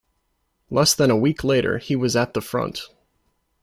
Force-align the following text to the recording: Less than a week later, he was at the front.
Less 0.71 0.95
than 0.95 1.11
a 1.11 1.15
week 1.15 1.43
later, 1.43 1.77
he 1.77 1.95
was 1.95 2.15
at 2.15 2.33
the 2.33 2.41
front. 2.41 2.81